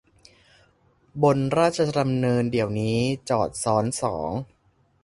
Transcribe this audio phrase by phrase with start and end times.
[1.23, 2.97] บนราชดำเนินเดี๋ยวนี้
[3.29, 4.31] จอดซ้อนสอง